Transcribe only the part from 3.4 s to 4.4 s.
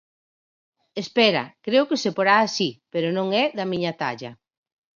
é da miña talla.